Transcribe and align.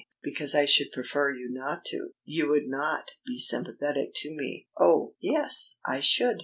"Because 0.23 0.55
I 0.55 0.65
should 0.65 0.91
prefer 0.91 1.31
you 1.31 1.47
not 1.51 1.85
to. 1.91 2.15
You 2.25 2.49
would 2.49 2.65
not 2.67 3.11
be 3.27 3.37
sympathetic 3.37 4.13
to 4.15 4.35
me." 4.35 4.67
"Oh, 4.79 5.13
yes, 5.19 5.77
I 5.85 5.99
should." 5.99 6.37